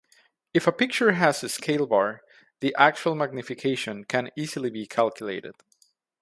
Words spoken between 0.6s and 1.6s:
a picture has a